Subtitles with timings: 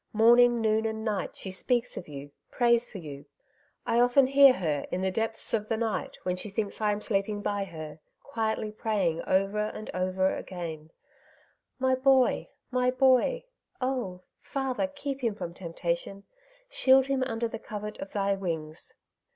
[0.13, 3.25] Morning, noon, and night she speaks of you, prays for you.
[3.85, 6.99] I often hear her in the depths of the night, when she thinks I am
[7.01, 10.89] sleeping by her, quietly praying over and over again,'
[11.87, 12.49] My boy!
[12.71, 13.43] my boy!
[13.79, 14.21] Oh!
[14.39, 16.23] Father, keep him from temptation;
[16.67, 18.95] shield him under the covert of thy wings